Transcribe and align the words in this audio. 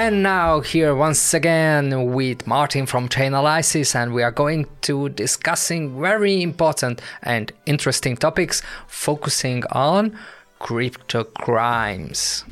And 0.00 0.22
now 0.22 0.60
here 0.60 0.94
once 0.94 1.34
again 1.34 2.14
with 2.14 2.46
Martin 2.46 2.86
from 2.86 3.06
Chainalysis 3.06 3.94
and 3.94 4.14
we 4.14 4.22
are 4.22 4.30
going 4.30 4.66
to 4.80 5.10
discussing 5.10 6.00
very 6.00 6.42
important 6.42 7.02
and 7.22 7.52
interesting 7.66 8.16
topics 8.16 8.62
focusing 8.86 9.62
on 9.72 10.18
crypto 10.58 11.24
crimes. 11.24 12.44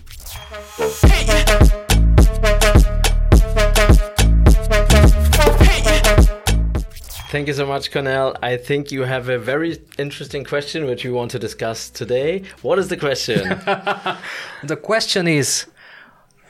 Thank 7.31 7.49
you 7.49 7.55
so 7.55 7.65
much, 7.65 7.91
Kornél. 7.91 8.37
I 8.43 8.59
think 8.59 8.93
you 8.93 9.05
have 9.05 9.31
a 9.31 9.39
very 9.39 9.79
interesting 9.99 10.45
question 10.45 10.85
which 10.85 11.03
we 11.03 11.11
want 11.11 11.31
to 11.31 11.39
discuss 11.39 11.89
today. 11.89 12.43
What 12.61 12.79
is 12.79 12.89
the 12.89 12.99
question? 12.99 13.41
the 14.63 14.77
question 14.77 15.27
is 15.27 15.65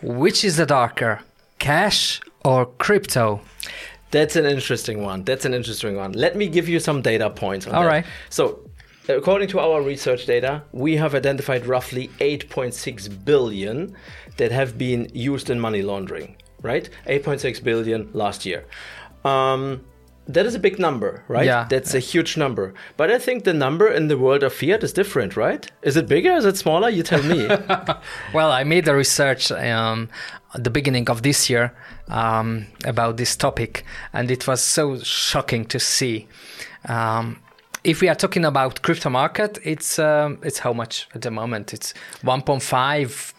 which 0.02 0.44
is 0.44 0.56
the 0.56 0.66
darker, 0.66 1.20
cash 1.58 2.20
or 2.44 2.66
crypto? 2.66 3.40
That's 4.10 4.36
an 4.36 4.46
interesting 4.46 5.02
one. 5.02 5.24
That's 5.24 5.44
an 5.44 5.54
interesting 5.54 5.96
one. 5.96 6.12
Let 6.12 6.36
me 6.36 6.48
give 6.48 6.68
you 6.68 6.80
some 6.80 7.02
data 7.02 7.28
points 7.30 7.66
on 7.66 7.74
All 7.74 7.82
that. 7.82 7.88
right. 7.88 8.06
So, 8.30 8.60
according 9.08 9.48
to 9.48 9.60
our 9.60 9.82
research 9.82 10.24
data, 10.26 10.62
we 10.72 10.96
have 10.96 11.14
identified 11.14 11.66
roughly 11.66 12.08
8.6 12.20 13.24
billion 13.24 13.94
that 14.38 14.50
have 14.50 14.78
been 14.78 15.10
used 15.12 15.50
in 15.50 15.60
money 15.60 15.82
laundering, 15.82 16.36
right? 16.62 16.88
8.6 17.06 17.62
billion 17.62 18.08
last 18.14 18.46
year. 18.46 18.64
Um, 19.24 19.84
that 20.28 20.44
is 20.44 20.54
a 20.54 20.58
big 20.58 20.78
number, 20.78 21.24
right? 21.26 21.46
Yeah. 21.46 21.66
That's 21.68 21.94
a 21.94 21.98
huge 21.98 22.36
number. 22.36 22.74
But 22.98 23.10
I 23.10 23.18
think 23.18 23.44
the 23.44 23.54
number 23.54 23.88
in 23.88 24.08
the 24.08 24.18
world 24.18 24.42
of 24.42 24.52
fiat 24.52 24.84
is 24.84 24.92
different, 24.92 25.36
right? 25.36 25.66
Is 25.82 25.96
it 25.96 26.06
bigger? 26.06 26.32
Is 26.32 26.44
it 26.44 26.56
smaller? 26.56 26.90
You 26.90 27.02
tell 27.02 27.22
me. 27.22 27.48
Well, 28.34 28.52
I 28.52 28.64
made 28.64 28.84
the 28.84 28.94
research 28.94 29.50
um, 29.50 30.08
at 30.54 30.62
the 30.64 30.70
beginning 30.70 31.08
of 31.08 31.22
this 31.22 31.48
year 31.48 31.72
um, 32.08 32.66
about 32.84 33.16
this 33.16 33.36
topic, 33.36 33.84
and 34.12 34.30
it 34.30 34.46
was 34.46 34.60
so 34.60 34.98
shocking 34.98 35.64
to 35.66 35.80
see. 35.80 36.28
Um, 36.84 37.40
if 37.84 38.00
we 38.02 38.08
are 38.08 38.14
talking 38.14 38.44
about 38.44 38.82
crypto 38.82 39.08
market, 39.08 39.58
it's 39.62 39.98
um, 39.98 40.38
it's 40.42 40.58
how 40.58 40.72
much 40.74 41.08
at 41.14 41.22
the 41.22 41.30
moment? 41.30 41.72
It's 41.72 41.94
1.5 42.22 43.32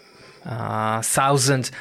uh, 0.46 1.02
thousand 1.02 1.72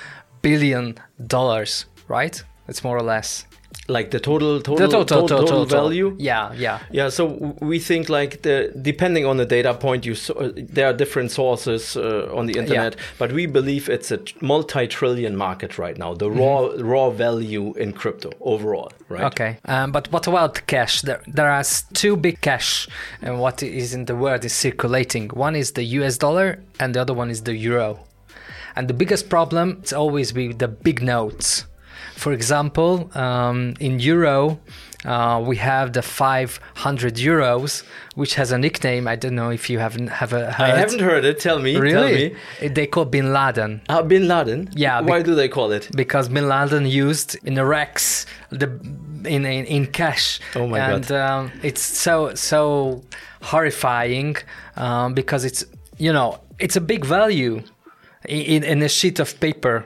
billion 0.42 0.98
dollars, 1.26 1.86
right? 2.08 2.42
It's 2.68 2.84
more 2.84 2.96
or 2.96 3.02
less 3.02 3.46
like 3.88 4.10
the 4.10 4.20
total 4.20 4.60
total 4.60 4.76
the 4.76 4.92
total, 4.92 5.28
total, 5.28 5.46
total, 5.46 5.64
value. 5.66 6.14
Yeah, 6.18 6.52
yeah. 6.52 6.80
Yeah, 6.90 7.08
so 7.08 7.56
we 7.60 7.78
think 7.78 8.08
like 8.08 8.42
the 8.42 8.72
depending 8.80 9.24
on 9.24 9.38
the 9.38 9.46
data 9.46 9.74
point, 9.74 10.04
you 10.04 10.14
so, 10.14 10.34
uh, 10.34 10.52
there 10.54 10.86
are 10.86 10.92
different 10.92 11.30
sources 11.30 11.96
uh, 11.96 12.30
on 12.34 12.46
the 12.46 12.58
internet, 12.58 12.96
but 13.18 13.32
we 13.32 13.46
believe 13.46 13.88
it's 13.88 14.10
a 14.10 14.20
multi-trillion 14.40 15.36
market 15.36 15.78
right 15.78 15.96
now. 15.96 16.14
The 16.14 16.30
raw 16.30 16.70
raw 16.78 17.10
value 17.10 17.74
in 17.74 17.92
crypto 17.92 18.30
overall, 18.40 18.92
right? 19.08 19.24
Okay, 19.24 19.58
um, 19.64 19.92
but 19.92 20.12
what 20.12 20.26
about 20.26 20.66
cash? 20.66 21.02
There, 21.02 21.22
there 21.26 21.50
are 21.50 21.64
two 21.94 22.16
big 22.16 22.40
cash, 22.40 22.88
and 23.22 23.40
what 23.40 23.62
is 23.62 23.94
in 23.94 24.04
the 24.04 24.16
world 24.16 24.44
is 24.44 24.52
circulating. 24.52 25.28
One 25.30 25.56
is 25.56 25.72
the 25.72 25.84
US 25.84 26.18
dollar, 26.18 26.60
and 26.78 26.94
the 26.94 27.00
other 27.00 27.14
one 27.14 27.30
is 27.30 27.42
the 27.42 27.56
euro. 27.56 28.00
And 28.76 28.86
the 28.86 28.94
biggest 28.94 29.28
problem 29.28 29.80
is 29.82 29.92
always 29.92 30.32
with 30.32 30.58
the 30.58 30.68
big 30.68 31.02
notes. 31.02 31.64
For 32.24 32.32
example, 32.32 32.92
um, 33.14 33.74
in 33.86 34.00
euro, 34.00 34.58
uh, 35.04 35.40
we 35.46 35.56
have 35.58 35.92
the 35.92 36.02
500 36.02 37.14
euros, 37.14 37.84
which 38.16 38.34
has 38.34 38.50
a 38.50 38.58
nickname. 38.58 39.06
I 39.06 39.16
don't 39.22 39.36
know 39.36 39.50
if 39.50 39.70
you 39.70 39.78
haven't 39.78 40.08
have 40.08 40.32
a 40.32 40.50
heard. 40.58 40.70
I 40.74 40.78
haven't 40.84 41.00
heard 41.10 41.24
it. 41.24 41.38
Tell 41.38 41.58
me. 41.60 41.72
Tell 41.74 41.82
Really? 41.82 42.34
me. 42.60 42.68
They 42.68 42.86
call 42.88 43.04
Bin 43.04 43.32
Laden 43.32 43.80
Uh, 43.88 44.02
Bin 44.02 44.26
Laden. 44.26 44.68
Yeah, 44.74 45.00
Why 45.00 45.22
do 45.22 45.34
they 45.40 45.48
call 45.48 45.70
it? 45.78 45.84
because 46.02 46.28
Bin 46.28 46.46
Laden 46.48 46.86
used 46.86 47.36
in 47.48 47.54
the 47.54 47.64
racks 47.64 48.26
the 48.50 48.68
in 49.34 49.42
in, 49.46 49.64
in 49.76 49.86
cash. 50.00 50.40
Oh 50.56 50.66
my 50.66 50.78
God. 50.78 50.90
and, 50.94 51.12
um, 51.12 51.42
it's 51.62 51.82
so 51.82 52.34
so 52.34 53.02
horrifying 53.52 54.36
um, 54.76 55.14
because 55.14 55.44
it's 55.44 55.64
you 55.98 56.12
know 56.12 56.28
it's 56.58 56.76
a 56.76 56.80
big 56.92 57.04
value 57.04 57.62
in 58.28 58.62
in 58.72 58.82
a 58.82 58.88
sheet 58.88 59.20
of 59.20 59.38
paper. 59.40 59.84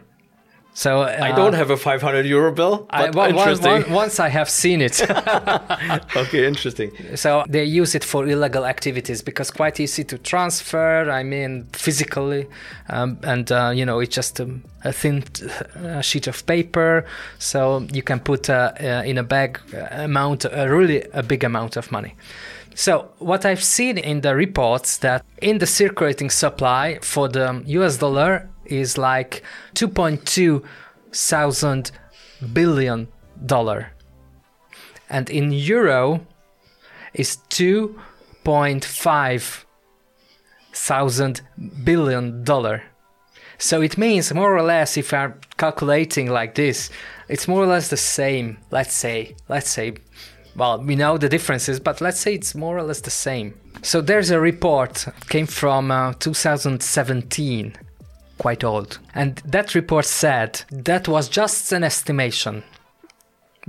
So 0.75 1.03
uh, 1.03 1.19
I 1.21 1.33
don't 1.33 1.53
have 1.53 1.71
a 1.71 1.77
500 1.77 2.25
euro 2.25 2.51
bill. 2.51 2.87
I, 2.89 3.11
one- 3.11 3.31
interesting. 3.35 3.71
one- 3.71 3.93
once 3.93 4.19
I 4.19 4.29
have 4.29 4.49
seen 4.49 4.81
it. 4.81 5.03
okay, 6.17 6.47
interesting. 6.47 6.91
So 7.15 7.45
they 7.47 7.65
use 7.65 7.95
it 7.95 8.03
for 8.05 8.27
illegal 8.27 8.65
activities 8.65 9.21
because 9.23 9.51
quite 9.51 9.79
easy 9.81 10.03
to 10.05 10.17
transfer. 10.19 11.11
I 11.11 11.23
mean, 11.25 11.67
physically, 11.75 12.47
um, 12.89 13.19
and 13.23 13.53
uh, 13.53 13.73
you 13.75 13.85
know, 13.85 14.01
it's 14.01 14.15
just 14.15 14.41
a, 14.41 14.49
a 14.85 14.93
thin 14.93 15.25
uh, 15.77 16.01
sheet 16.01 16.27
of 16.27 16.47
paper, 16.47 17.05
so 17.39 17.87
you 17.93 18.03
can 18.03 18.19
put 18.21 18.49
uh, 18.49 18.73
uh, 18.81 19.03
in 19.05 19.19
a 19.19 19.23
bag 19.23 19.61
uh, 19.75 19.87
amount, 20.05 20.47
a 20.47 20.67
really 20.71 21.05
a 21.13 21.23
big 21.23 21.45
amount 21.45 21.77
of 21.77 21.93
money. 21.93 22.15
So 22.75 23.11
what 23.19 23.45
I've 23.45 23.63
seen 23.63 23.99
in 23.99 24.23
the 24.23 24.35
reports 24.35 24.97
that 24.99 25.23
in 25.43 25.59
the 25.59 25.67
circulating 25.67 26.31
supply 26.31 26.99
for 27.03 27.29
the 27.29 27.63
US 27.67 27.99
dollar 27.99 28.49
is 28.65 28.99
like 28.99 29.43
2.2 29.75 30.65
thousand 31.13 31.93
billion 32.53 33.09
dollar. 33.45 33.93
And 35.11 35.29
in 35.31 35.53
euro 35.53 36.27
is 37.15 37.39
2.5 37.51 39.65
thousand 40.73 41.43
billion 41.85 42.45
dollar. 42.45 42.83
So 43.59 43.83
it 43.83 43.99
means 43.99 44.35
more 44.35 44.57
or 44.57 44.63
less 44.63 44.97
if 44.97 45.13
i'm 45.13 45.35
calculating 45.57 46.29
like 46.29 46.57
this 46.57 46.91
it's 47.29 47.47
more 47.47 47.63
or 47.63 47.67
less 47.67 47.87
the 47.89 47.97
same 47.97 48.59
let's 48.73 48.95
say 48.95 49.37
let's 49.49 49.71
say 49.71 49.95
well 50.57 50.83
we 50.83 50.97
know 50.97 51.17
the 51.17 51.29
differences 51.29 51.79
but 51.79 52.01
let's 52.01 52.19
say 52.19 52.35
it's 52.35 52.57
more 52.57 52.77
or 52.77 52.83
less 52.83 53.03
the 53.03 53.11
same. 53.11 53.55
So 53.83 54.01
there's 54.01 54.31
a 54.31 54.41
report 54.41 55.07
came 55.29 55.47
from 55.47 55.91
uh, 55.91 56.15
2017 56.15 57.77
quite 58.43 58.65
old. 58.65 58.99
And 59.15 59.37
that 59.45 59.77
report 59.77 60.05
said 60.05 60.63
that 60.73 61.07
was 61.07 61.29
just 61.29 61.71
an 61.73 61.85
estimation. 61.85 62.65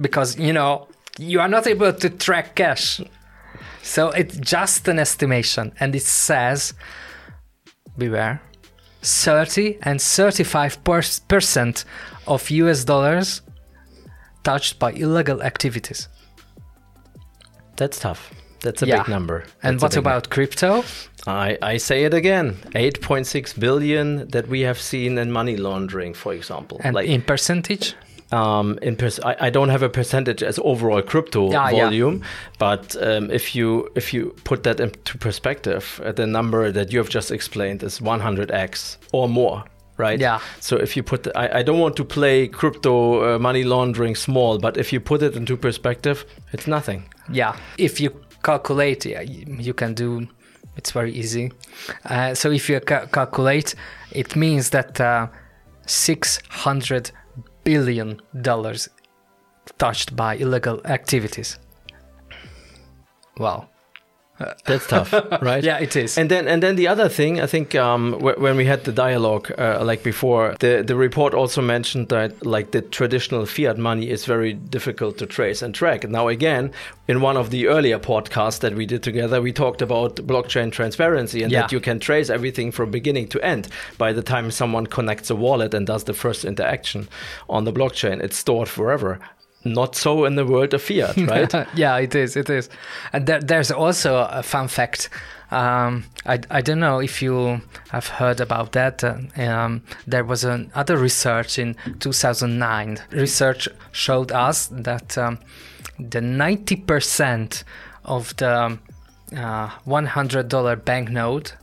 Because 0.02 0.40
you 0.40 0.52
know 0.52 0.88
you 1.20 1.40
are 1.40 1.48
not 1.48 1.68
able 1.68 1.94
to 1.94 2.10
track 2.10 2.56
cash. 2.56 3.00
So 3.84 4.10
it's 4.10 4.38
just 4.38 4.88
an 4.88 4.98
estimation. 4.98 5.74
And 5.80 5.96
it 5.96 6.02
says 6.02 6.74
beware 7.98 8.42
30 9.04 9.78
and 9.84 10.02
35 10.02 10.84
percent 11.28 11.86
of 12.26 12.50
us 12.50 12.84
dollars 12.84 13.42
touched 14.44 14.80
by 14.80 14.92
illegal 14.94 15.44
activities. 15.44 16.08
That's 17.76 18.00
tough. 18.00 18.34
That's 18.64 18.82
a 18.82 18.88
Yeah. 18.88 18.98
big 19.04 19.10
number. 19.10 19.44
and 19.62 19.80
That's 19.80 19.96
a 19.96 20.00
what 20.02 20.06
about 20.08 20.30
crypto 20.30 20.84
I, 21.28 21.58
I 21.74 21.78
say 21.80 22.04
it 22.08 22.14
again 22.14 22.48
8.6 22.76 23.60
billion 23.60 24.28
that 24.30 24.48
we 24.48 24.62
have 24.62 24.80
seen 24.80 25.18
in 25.18 25.32
money 25.32 25.56
laundering, 25.58 26.14
for 26.16 26.34
example. 26.34 26.78
and 26.84 26.96
like 26.96 27.08
in 27.10 27.22
percentage 27.22 27.96
um, 28.32 28.80
in 28.82 28.96
pers- 28.96 29.20
I, 29.32 29.36
I 29.48 29.50
don't 29.52 29.70
have 29.70 29.84
a 29.84 29.90
percentage 29.90 30.42
as 30.50 30.58
overall 30.64 31.02
crypto 31.04 31.52
Yeah, 31.52 31.70
yeah. 31.70 31.84
volume, 31.84 32.24
but 32.58 32.96
um, 33.08 33.30
if 33.32 33.56
you 33.56 33.90
if 33.96 34.12
you 34.14 34.34
put 34.44 34.64
that 34.64 34.80
into 34.80 35.18
perspective, 35.20 35.84
uh, 36.04 36.12
the 36.14 36.26
number 36.26 36.72
that 36.72 36.92
you 36.92 36.98
have 37.00 37.10
just 37.10 37.32
explained 37.32 37.84
is 37.84 38.00
100x 38.02 38.98
or 39.12 39.30
more. 39.30 39.64
Right. 39.98 40.20
Yeah. 40.20 40.40
So 40.60 40.78
if 40.78 40.98
you 40.98 41.04
put, 41.04 41.22
the, 41.24 41.32
I, 41.38 41.60
I 41.60 41.64
don't 41.64 41.80
want 41.80 41.96
to 41.98 42.04
play 42.06 42.48
crypto 42.48 43.36
uh, 43.36 43.40
money 43.40 43.64
laundering 43.64 44.16
small, 44.16 44.58
but 44.58 44.78
if 44.78 44.92
you 44.92 45.00
put 45.00 45.22
it 45.22 45.36
into 45.36 45.56
perspective, 45.58 46.26
it's 46.54 46.66
nothing. 46.68 47.04
yeah 47.32 47.56
if 47.78 48.00
you 48.02 48.10
calculate 48.44 49.06
you 49.06 49.74
can 49.74 49.94
do 49.94 50.28
it's 50.76 50.92
very 50.92 51.12
easy. 51.12 51.52
Uh, 52.06 52.34
so 52.34 52.50
if 52.52 52.68
you 52.70 52.80
ca- 52.80 53.06
calculate 53.06 53.76
it 54.12 54.36
means 54.36 54.72
that 54.72 55.00
uh, 55.00 55.28
600 55.86 57.12
billion 57.64 58.20
dollars 58.42 58.90
touched 59.78 60.16
by 60.16 60.36
illegal 60.36 60.82
activities. 60.86 61.60
Wow 63.38 63.70
That's 64.66 64.88
tough, 64.88 65.14
right? 65.42 65.64
yeah 65.64 65.78
it 65.80 65.96
is 65.96 66.18
And 66.18 66.30
then, 66.30 66.48
and 66.48 66.62
then 66.62 66.76
the 66.76 66.88
other 66.88 67.08
thing, 67.10 67.40
I 67.40 67.46
think, 67.48 67.76
um, 67.76 68.14
wh- 68.14 68.38
when 68.42 68.58
we 68.58 68.66
had 68.66 68.84
the 68.84 68.92
dialogue, 68.92 69.52
uh, 69.58 69.84
like 69.86 70.04
before, 70.04 70.56
the 70.60 70.84
the 70.86 70.96
report 70.96 71.34
also 71.34 71.62
mentioned 71.62 72.08
that 72.10 72.46
like 72.46 72.72
the 72.72 72.82
traditional 72.82 73.46
fiat 73.46 73.78
money 73.78 74.10
is 74.10 74.26
very 74.26 74.54
difficult 74.54 75.18
to 75.20 75.26
trace 75.26 75.62
and 75.66 75.74
track. 75.76 76.10
Now, 76.10 76.28
again, 76.30 76.72
in 77.08 77.22
one 77.22 77.38
of 77.40 77.50
the 77.50 77.68
earlier 77.68 78.00
podcasts 78.00 78.60
that 78.60 78.74
we 78.76 78.86
did 78.86 79.02
together, 79.04 79.42
we 79.42 79.52
talked 79.54 79.82
about 79.82 80.16
blockchain 80.28 80.72
transparency 80.72 81.44
and 81.44 81.52
Yeah. 81.52 81.62
that 81.62 81.72
you 81.72 81.80
can 81.82 82.00
trace 82.00 82.30
everything 82.34 82.72
from 82.74 82.90
beginning 82.92 83.28
to 83.30 83.40
end. 83.42 83.68
By 83.98 84.14
the 84.14 84.24
time 84.24 84.52
someone 84.52 84.88
connects 84.88 85.30
a 85.30 85.36
wallet 85.36 85.74
and 85.74 85.88
does 85.88 86.04
the 86.04 86.14
first 86.14 86.44
interaction 86.46 87.08
on 87.48 87.64
the 87.66 87.72
blockchain, 87.74 88.22
it's 88.24 88.38
stored 88.38 88.68
forever. 88.70 89.20
Not 89.66 89.96
so 89.96 90.26
in 90.26 90.36
the 90.36 90.46
world 90.46 90.74
of 90.74 90.82
fiat, 90.82 91.16
right? 91.28 91.68
yeah, 91.76 91.98
it 91.98 92.16
is. 92.16 92.36
It 92.36 92.50
is. 92.50 92.70
And 93.14 93.26
there, 93.28 93.40
there's 93.40 93.72
also 93.72 94.28
a 94.30 94.44
fun 94.44 94.68
fact 94.68 95.10
Um, 95.54 96.06
I, 96.26 96.40
I 96.50 96.62
don't 96.62 96.80
know 96.80 97.00
if 97.00 97.22
you 97.22 97.62
have 97.90 98.08
heard 98.08 98.42
about 98.42 98.72
that. 98.72 99.04
Uh, 99.04 99.18
um, 99.38 99.84
there 100.08 100.24
was 100.24 100.44
another 100.44 100.98
research 100.98 101.60
in 101.60 101.76
2009. 102.00 102.98
Research 103.12 103.70
showed 103.92 104.32
us 104.32 104.68
that 104.72 105.16
um, 105.18 105.38
the 106.00 106.22
90% 106.22 107.64
of 108.04 108.36
the 108.38 108.80
uh, 109.36 109.70
$100 109.86 110.86
banknote 110.86 111.56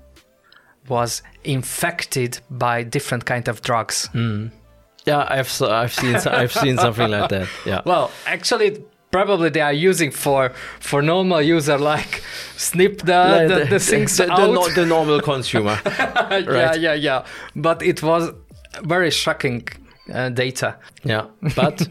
was 0.89 1.23
infected 1.43 2.39
by 2.49 2.85
different 2.85 3.25
kind 3.25 3.49
of 3.49 3.61
drugs. 3.63 4.09
Mm. 4.15 4.53
Yeah, 5.11 5.27
I've 5.29 5.51
I've 5.63 5.95
seen 6.01 6.17
I've 6.41 6.53
seen 6.53 6.77
something 6.79 7.11
like 7.11 7.29
that. 7.31 7.49
Yeah. 7.67 7.81
Well, 7.91 8.11
actually, 8.27 8.71
probably 9.11 9.51
they 9.51 9.61
are 9.61 9.73
using 9.73 10.11
for 10.13 10.53
for 10.79 11.03
normal 11.03 11.43
user 11.43 11.79
like 11.79 12.23
snip 12.57 12.99
the 12.99 13.23
the, 13.49 13.67
the, 13.71 13.81
things 13.81 14.17
the, 14.17 14.31
out. 14.31 14.55
The, 14.55 14.83
the 14.83 14.87
normal 14.87 15.21
consumer. 15.21 15.77
right? 15.87 16.47
Yeah, 16.47 16.75
yeah, 16.75 16.95
yeah. 16.95 17.25
But 17.57 17.83
it 17.83 18.03
was 18.03 18.31
very 18.83 19.11
shocking 19.11 19.69
uh, 20.13 20.29
data. 20.29 20.77
Yeah, 21.05 21.27
but 21.57 21.89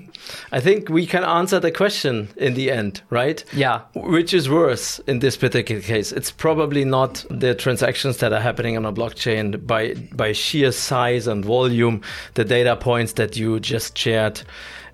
I 0.52 0.60
think 0.60 0.90
we 0.90 1.06
can 1.06 1.24
answer 1.24 1.60
the 1.60 1.72
question 1.72 2.30
in 2.38 2.54
the 2.54 2.72
end, 2.72 3.02
right? 3.10 3.44
Yeah. 3.54 3.82
Which 3.96 4.34
is 4.34 4.50
worse 4.50 5.00
in 5.00 5.20
this 5.20 5.38
particular 5.38 5.82
case? 5.82 6.12
It's 6.12 6.32
probably 6.32 6.86
not 6.86 7.26
the 7.30 7.56
transactions 7.56 8.18
that 8.18 8.34
are 8.34 8.42
happening 8.42 8.78
on 8.78 8.86
a 8.86 8.94
blockchain 8.94 9.66
by 9.66 9.96
by 10.14 10.34
sheer 10.34 10.72
size 10.72 11.28
and 11.28 11.44
volume, 11.44 12.02
the 12.34 12.46
data 12.46 12.76
points 12.76 13.14
that 13.14 13.38
you 13.38 13.60
just 13.60 13.98
shared. 13.98 14.42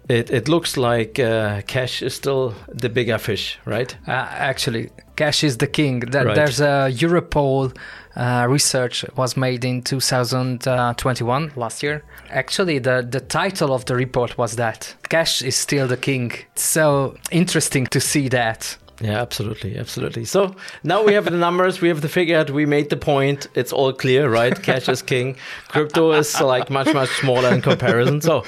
It, 0.08 0.30
it 0.30 0.48
looks 0.48 0.78
like 0.78 1.20
uh, 1.20 1.64
cash 1.64 2.04
is 2.04 2.14
still 2.14 2.54
the 2.68 2.90
bigger 2.90 3.18
fish, 3.18 3.58
right? 3.66 3.96
Uh, 4.08 4.12
actually, 4.12 4.92
cash 5.16 5.44
is 5.44 5.58
the 5.58 5.66
king. 5.66 6.02
There, 6.02 6.26
right. 6.26 6.36
There's 6.36 6.60
a 6.62 6.92
Europol 6.92 7.76
uh, 8.16 8.46
research 8.50 9.06
was 9.16 9.36
made 9.36 9.66
in 9.66 9.82
2021 9.82 11.52
last 11.56 11.84
year. 11.84 12.04
Actually, 12.30 12.80
the, 12.80 13.06
the 13.10 13.20
title 13.20 13.74
of 13.74 13.86
the 13.86 13.96
report 13.96 14.38
was 14.38 14.56
that 14.56 14.96
cash 15.10 15.42
is 15.42 15.56
still 15.56 15.88
the 15.88 15.98
king. 15.98 16.32
So 16.56 17.18
interesting 17.32 17.88
to 17.88 18.00
see 18.00 18.30
that. 18.30 18.78
Yeah, 19.02 19.22
absolutely, 19.22 19.78
absolutely. 19.78 20.24
So 20.24 20.56
now 20.84 21.04
we 21.04 21.14
have 21.14 21.26
the 21.26 21.32
numbers, 21.32 21.82
we 21.82 21.90
have 21.90 22.00
the 22.00 22.08
figured, 22.08 22.50
we 22.50 22.66
made 22.66 22.90
the 22.90 22.98
point. 22.98 23.48
It's 23.54 23.74
all 23.74 23.92
clear, 23.92 24.30
right? 24.30 24.62
Cash 24.62 24.88
is 24.88 25.02
king. 25.02 25.36
Crypto 25.68 26.14
is 26.14 26.40
like 26.40 26.70
much 26.70 26.94
much 26.94 27.10
smaller 27.10 27.54
in 27.54 27.62
comparison. 27.62 28.22
So 28.22 28.46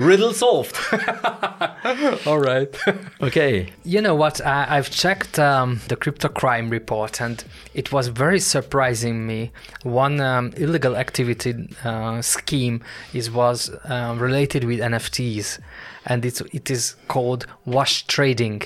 riddle 0.00 0.32
solved. 0.32 0.76
all 2.26 2.40
right. 2.40 2.76
okay. 3.20 3.72
You 3.84 4.00
know 4.00 4.16
what? 4.16 4.40
I, 4.44 4.74
have 4.74 4.90
checked 4.90 5.38
um, 5.38 5.80
the 5.86 5.94
crypto 5.94 6.28
crime 6.28 6.70
report, 6.70 7.20
and 7.20 7.44
it 7.72 7.92
was 7.92 8.08
very 8.08 8.40
surprising 8.40 9.28
me. 9.28 9.52
One 9.84 10.20
um, 10.20 10.52
illegal 10.56 10.96
activity 10.96 11.68
uh, 11.84 12.20
scheme 12.20 12.82
is 13.14 13.30
was 13.30 13.70
uh, 13.70 14.16
related 14.18 14.64
with 14.64 14.80
NFTs, 14.80 15.60
and 16.04 16.24
it's 16.24 16.40
it 16.52 16.68
is 16.68 16.96
called 17.06 17.46
wash 17.64 18.06
trading 18.08 18.62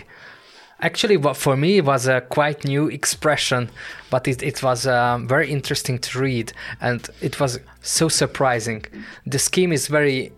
Actually, 0.82 1.17
what 1.17 1.37
for 1.37 1.56
me, 1.56 1.79
it 1.79 1.84
was 1.84 2.08
a 2.08 2.20
quite 2.20 2.64
new 2.64 2.88
expression, 2.88 3.70
but 4.11 4.26
it, 4.26 4.43
it 4.43 4.62
was 4.64 4.84
um, 4.84 5.29
very 5.29 5.49
interesting 5.49 5.96
to 5.96 6.19
read 6.19 6.52
and 6.81 7.08
it 7.20 7.38
was 7.38 7.61
so 7.82 8.08
surprising. 8.08 8.84
The 9.25 9.38
scheme 9.38 9.73
is 9.73 9.87
very 9.87 10.32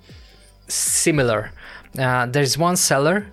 similar. 0.69 1.51
Uh, 1.99 2.27
there's 2.27 2.59
one 2.59 2.77
seller, 2.77 3.27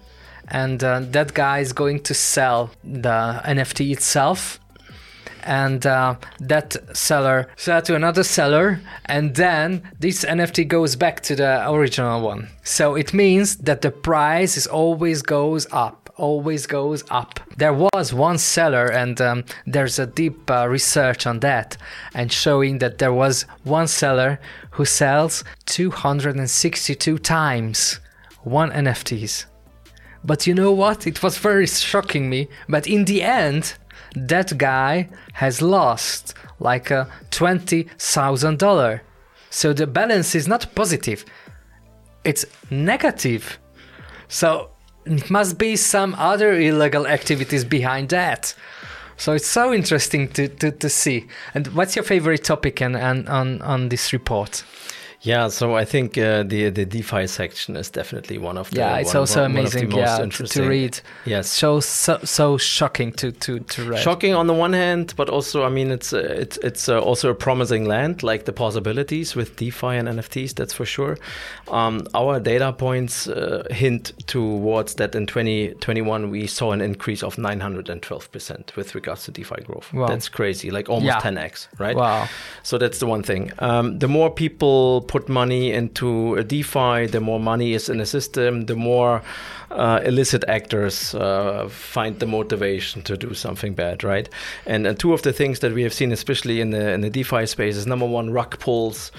and 0.48 0.82
uh, 0.82 1.02
that 1.12 1.34
guy 1.34 1.60
is 1.60 1.74
going 1.74 2.00
to 2.04 2.14
sell 2.14 2.72
the 2.84 3.42
NFT 3.46 3.92
itself. 3.92 4.60
And 5.44 5.86
uh, 5.86 6.16
that 6.40 6.78
seller 6.96 7.50
sell 7.58 7.82
to 7.82 7.96
another 7.96 8.24
seller, 8.24 8.80
and 9.06 9.36
then 9.36 9.82
this 10.00 10.24
NFT 10.24 10.68
goes 10.68 10.96
back 10.96 11.22
to 11.22 11.36
the 11.36 11.70
original 11.70 12.22
one. 12.22 12.50
So 12.64 12.96
it 12.96 13.14
means 13.14 13.58
that 13.58 13.82
the 13.82 13.92
price 13.92 14.56
is 14.56 14.68
always 14.68 15.24
goes 15.24 15.68
up 15.72 16.01
always 16.22 16.68
goes 16.68 17.04
up. 17.10 17.40
There 17.58 17.74
was 17.74 18.14
one 18.14 18.38
seller, 18.38 18.86
and 18.86 19.20
um, 19.20 19.44
there's 19.66 20.00
a 20.00 20.06
deep 20.06 20.50
uh, 20.50 20.68
research 20.70 21.26
on 21.26 21.40
that, 21.40 21.76
and 22.14 22.32
showing 22.32 22.78
that 22.78 23.00
there 23.00 23.14
was 23.14 23.46
one 23.64 23.88
seller 23.88 24.40
who 24.72 24.86
sells 24.86 25.44
262 25.66 27.18
times 27.18 28.00
one 28.44 28.72
NFTs. 28.72 29.46
But 30.24 30.46
you 30.46 30.54
know 30.54 30.72
what? 30.72 31.08
It 31.08 31.24
was 31.24 31.38
very 31.38 31.68
shocking 31.68 32.30
me. 32.30 32.48
But 32.70 32.88
in 32.88 33.06
the 33.06 33.24
end, 33.24 33.74
that 34.16 34.58
guy 34.58 35.10
has 35.34 35.62
lost 35.62 36.36
like 36.60 36.92
a 36.92 37.08
twenty 37.32 37.84
thousand 37.98 38.60
dollar. 38.60 39.02
So 39.50 39.74
the 39.74 39.88
balance 39.88 40.36
is 40.36 40.48
not 40.48 40.74
positive; 40.76 41.26
it's 42.24 42.46
negative. 42.70 43.58
So 44.28 44.70
it 45.06 45.30
must 45.30 45.58
be 45.58 45.76
some 45.76 46.16
other 46.18 46.54
illegal 46.54 47.08
activities 47.08 47.64
behind 47.64 48.10
that. 48.10 48.54
So 49.18 49.34
it's 49.34 49.48
so 49.48 49.74
interesting 49.74 50.30
to, 50.30 50.48
to, 50.48 50.72
to 50.72 50.90
see. 50.90 51.28
And 51.54 51.68
what's 51.68 51.96
your 51.96 52.04
favorite 52.04 52.44
topic 52.44 52.82
and, 52.82 52.96
and 52.96 53.30
on, 53.30 53.62
on 53.62 53.90
this 53.90 54.14
report? 54.14 54.64
Yeah, 55.24 55.50
so 55.50 55.76
I 55.76 55.86
think 55.86 56.18
uh, 56.18 56.42
the 56.42 56.72
the 56.72 56.84
DeFi 56.84 57.28
section 57.28 57.76
is 57.76 57.92
definitely 57.92 58.40
one 58.40 58.58
of 58.58 58.72
the 58.72 58.78
yeah, 58.78 58.98
it's 58.98 59.14
one, 59.14 59.18
also 59.18 59.44
one, 59.44 59.52
amazing. 59.52 59.92
One 59.92 60.00
yeah, 60.00 60.18
to, 60.18 60.68
read. 60.68 61.00
Yes, 61.26 61.48
so 61.48 61.80
so 61.80 62.18
so 62.24 62.58
shocking 62.58 63.12
to 63.14 63.32
to 63.32 63.60
to 63.60 63.84
read. 63.84 64.00
Shocking 64.00 64.34
on 64.34 64.48
the 64.48 64.56
one 64.56 64.74
hand, 64.74 65.14
but 65.16 65.30
also 65.30 65.64
I 65.64 65.70
mean 65.70 65.92
it's 65.92 66.12
uh, 66.12 66.18
it's 66.18 66.58
it's 66.58 66.90
uh, 66.90 67.00
also 67.00 67.30
a 67.30 67.36
promising 67.36 67.86
land, 67.86 68.24
like 68.24 68.46
the 68.46 68.54
possibilities 68.54 69.36
with 69.36 69.58
DeFi 69.58 69.96
and 69.98 70.08
NFTs. 70.08 70.56
That's 70.56 70.74
for 70.74 70.86
sure. 70.86 71.20
Um, 71.68 72.08
our 72.16 72.40
data 72.40 72.74
points 72.74 73.28
uh, 73.28 73.68
hint 73.70 74.14
towards 74.26 74.96
that 74.96 75.14
in 75.14 75.28
2021 75.28 76.32
we 76.32 76.48
saw 76.48 76.72
an 76.72 76.82
increase 76.82 77.22
of 77.22 77.38
912 77.38 78.32
percent 78.32 78.76
with 78.76 78.96
regards 78.96 79.26
to 79.26 79.32
DeFi 79.32 79.62
growth. 79.66 79.94
Wow. 79.94 80.08
That's 80.08 80.30
crazy, 80.30 80.72
like 80.72 80.90
almost 80.90 81.06
yeah. 81.06 81.22
10x, 81.22 81.68
right? 81.78 81.96
Wow. 81.96 82.28
So 82.64 82.80
that's 82.80 82.98
the 82.98 83.06
one 83.06 83.22
thing. 83.22 83.52
Um, 83.60 84.00
the 84.00 84.08
more 84.08 84.32
people 84.32 85.04
put 85.12 85.28
money 85.28 85.74
into 85.74 86.36
a 86.36 86.44
DeFi, 86.44 87.06
the 87.08 87.20
more 87.20 87.40
money 87.40 87.74
is 87.74 87.90
in 87.90 87.98
the 87.98 88.06
system, 88.06 88.66
the 88.68 88.78
more 88.78 89.22
uh, 89.70 90.00
illicit 90.06 90.46
actors 90.48 91.14
uh, 91.16 91.68
find 91.70 92.20
the 92.20 92.26
motivation 92.26 93.02
to 93.02 93.18
do 93.18 93.34
something 93.34 93.74
bad, 93.74 94.06
right? 94.06 94.30
And, 94.66 94.88
and 94.88 94.98
two 94.98 95.12
of 95.12 95.22
the 95.24 95.34
things 95.34 95.60
that 95.60 95.74
we 95.74 95.84
have 95.84 95.94
seen, 95.94 96.14
especially 96.14 96.62
in 96.62 96.70
the 96.72 96.92
in 96.94 97.02
the 97.02 97.10
DeFi 97.10 97.46
space, 97.46 97.76
is 97.76 97.86
number 97.86 98.06
one, 98.06 98.30
rug 98.32 98.58
pulls 98.60 99.12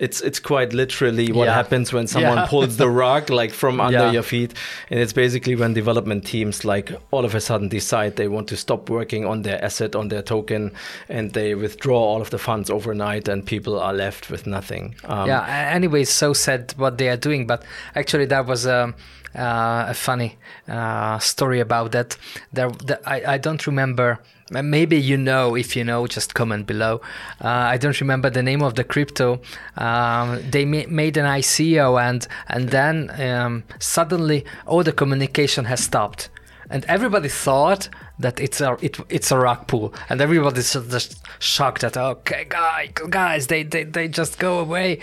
it's 0.00 0.22
it's 0.22 0.40
quite 0.40 0.72
literally 0.72 1.30
what 1.30 1.44
yeah. 1.44 1.54
happens 1.54 1.92
when 1.92 2.06
someone 2.06 2.38
yeah. 2.38 2.46
pulls 2.46 2.78
the 2.78 2.88
rug 2.88 3.30
like 3.30 3.52
from 3.52 3.80
under 3.86 3.98
yeah. 3.98 4.10
your 4.10 4.22
feet 4.22 4.54
and 4.88 4.98
it's 4.98 5.12
basically 5.12 5.54
when 5.54 5.74
development 5.74 6.26
teams 6.26 6.64
like 6.64 6.90
all 7.10 7.24
of 7.24 7.34
a 7.34 7.40
sudden 7.40 7.68
decide 7.68 8.16
they 8.16 8.26
want 8.26 8.48
to 8.48 8.56
stop 8.56 8.88
working 8.88 9.26
on 9.26 9.42
their 9.42 9.62
asset 9.62 9.94
on 9.94 10.08
their 10.08 10.22
token 10.22 10.72
and 11.08 11.34
they 11.34 11.54
withdraw 11.54 11.98
all 11.98 12.22
of 12.22 12.30
the 12.30 12.38
funds 12.38 12.70
overnight 12.70 13.28
and 13.28 13.46
people 13.46 13.78
are 13.78 13.92
left 13.92 14.30
with 14.30 14.46
nothing 14.46 14.96
um, 15.04 15.28
yeah 15.28 15.70
anyway 15.70 16.02
so 16.02 16.32
sad 16.32 16.72
what 16.78 16.96
they 16.96 17.08
are 17.08 17.18
doing 17.18 17.46
but 17.46 17.62
actually 17.94 18.24
that 18.24 18.46
was 18.46 18.66
um, 18.66 18.94
uh, 19.34 19.84
a 19.88 19.94
funny 19.94 20.38
uh, 20.66 21.18
story 21.18 21.60
about 21.60 21.92
that 21.92 22.16
there 22.52 22.70
the, 22.70 22.98
I, 23.06 23.34
I 23.34 23.38
don't 23.38 23.66
remember 23.66 24.18
maybe 24.50 24.96
you 25.00 25.16
know 25.16 25.54
if 25.56 25.76
you 25.76 25.84
know 25.84 26.06
just 26.06 26.34
comment 26.34 26.66
below. 26.66 27.00
Uh, 27.40 27.48
i 27.48 27.76
don't 27.76 28.00
remember 28.00 28.30
the 28.30 28.42
name 28.42 28.62
of 28.62 28.74
the 28.74 28.84
crypto. 28.84 29.40
Um, 29.76 30.40
they 30.50 30.64
ma- 30.64 30.88
made 30.88 31.16
an 31.16 31.26
ico 31.26 32.00
and 32.00 32.26
and 32.48 32.68
then 32.70 33.10
um, 33.20 33.64
suddenly 33.78 34.44
all 34.66 34.82
the 34.82 34.92
communication 34.92 35.64
has 35.66 35.80
stopped 35.80 36.28
and 36.70 36.84
everybody 36.86 37.28
thought 37.28 37.88
that 38.18 38.40
it's 38.40 38.60
a 38.60 38.76
it, 38.80 38.98
it's 39.08 39.30
a 39.30 39.38
rug 39.38 39.66
pull 39.66 39.92
and 40.08 40.20
everybody's 40.20 40.72
just 40.72 41.20
shocked 41.38 41.82
that 41.82 41.96
okay 41.96 42.46
guys 42.48 42.90
guys 43.10 43.46
they, 43.48 43.62
they 43.62 43.84
they 43.84 44.08
just 44.08 44.38
go 44.38 44.58
away. 44.58 45.00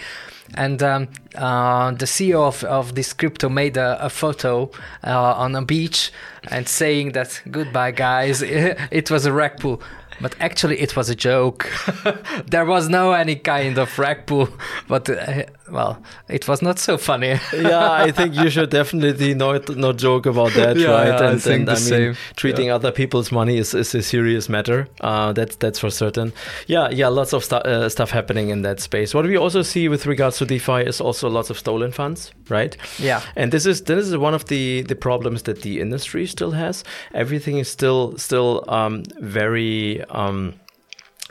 And 0.56 0.82
um, 0.82 1.10
uh, 1.36 1.92
the 1.92 2.06
CEO 2.06 2.48
of, 2.48 2.64
of 2.64 2.96
this 2.96 3.12
crypto 3.12 3.50
made 3.50 3.76
a, 3.76 4.06
a 4.06 4.10
photo 4.10 4.72
uh, 5.04 5.34
on 5.34 5.56
a 5.56 5.62
beach 5.62 6.12
and 6.50 6.68
saying 6.70 7.12
that 7.14 7.42
goodbye 7.52 7.92
guys. 7.92 8.42
It 8.92 9.12
was 9.12 9.26
a 9.26 9.34
rug 9.34 9.60
pull. 9.60 9.82
But 10.22 10.36
actually 10.40 10.80
it 10.80 10.96
was 10.96 11.10
a 11.10 11.16
joke. 11.16 11.70
There 12.48 12.66
was 12.66 12.88
no 12.90 13.12
any 13.12 13.36
kind 13.36 13.78
of 13.78 14.00
rug 14.00 14.26
pull 14.26 14.50
but 14.88 15.10
uh, 15.10 15.44
well, 15.72 16.02
it 16.28 16.48
was 16.48 16.62
not 16.62 16.80
so 16.80 16.98
funny. 16.98 17.40
yeah, 17.54 17.92
I 17.92 18.12
think 18.12 18.36
you 18.36 18.50
should 18.50 18.70
definitely 18.70 19.34
not 19.34 19.76
not 19.76 19.98
joke 19.98 20.26
about 20.26 20.54
that, 20.54 20.78
yeah, 20.78 20.90
right? 20.90 21.08
Yeah, 21.08 21.30
and, 21.32 21.48
I, 21.48 21.54
and, 21.54 21.70
I 21.70 21.74
mean, 21.74 21.78
same. 21.78 22.16
treating 22.36 22.68
yeah. 22.68 22.76
other 22.76 22.92
people's 22.92 23.32
money 23.32 23.58
is, 23.58 23.74
is 23.74 23.94
a 23.96 24.02
serious 24.02 24.50
matter. 24.50 24.88
Uh, 25.02 25.34
that's 25.34 25.56
that's 25.58 25.80
for 25.80 25.90
certain. 25.90 26.34
Yeah, 26.68 26.90
yeah, 26.90 27.08
lots 27.08 27.34
of 27.34 27.44
stu- 27.44 27.56
uh, 27.56 27.90
stuff 27.90 28.12
happening 28.12 28.50
in 28.50 28.62
that 28.62 28.80
space. 28.80 29.14
What 29.14 29.26
we 29.26 29.38
also 29.38 29.62
see 29.62 29.90
with 29.90 30.06
regards 30.06 30.38
to 30.38 30.46
DeFi 30.46 30.84
is 30.84 31.02
also 31.02 31.30
lots 31.30 31.50
of 31.50 31.58
stolen 31.58 31.92
funds, 31.92 32.32
right? 32.50 32.76
Yeah. 33.00 33.22
And 33.36 33.52
this 33.52 33.66
is 33.66 33.82
this 33.84 34.08
is 34.08 34.18
one 34.18 34.34
of 34.34 34.46
the 34.46 34.84
the 34.84 34.96
problems 34.96 35.44
that 35.44 35.62
the 35.62 35.80
industry 35.82 36.26
still 36.28 36.52
has. 36.52 36.84
Everything 37.14 37.58
is 37.58 37.70
still 37.70 38.18
still 38.18 38.64
um, 38.68 39.04
very 39.20 40.04
um, 40.10 40.54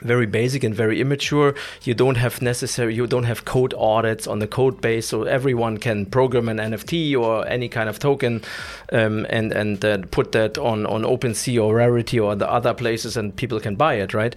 very 0.01 0.25
basic 0.25 0.63
and 0.63 0.75
very 0.75 1.01
immature. 1.01 1.55
You 1.83 1.93
don't 1.93 2.17
have 2.17 2.41
necessary, 2.41 2.93
you 2.93 3.07
don't 3.07 3.23
have 3.23 3.45
code 3.45 3.73
audits 3.77 4.27
on 4.27 4.39
the 4.39 4.47
code 4.47 4.79
base, 4.81 5.07
so 5.07 5.23
everyone 5.23 5.77
can 5.77 6.05
program 6.05 6.49
an 6.49 6.57
NFT 6.57 7.19
or 7.19 7.47
any 7.47 7.67
kind 7.67 7.89
of 7.89 7.99
token, 7.99 8.43
um, 8.91 9.25
and 9.29 9.51
and 9.51 9.83
uh, 9.83 9.97
put 10.11 10.31
that 10.33 10.57
on 10.57 10.85
on 10.85 11.03
OpenSea 11.03 11.63
or 11.63 11.75
Rarible 11.75 12.23
or 12.23 12.35
the 12.35 12.49
other 12.49 12.73
places, 12.73 13.17
and 13.17 13.35
people 13.35 13.59
can 13.59 13.75
buy 13.75 13.95
it, 13.95 14.13
right? 14.13 14.35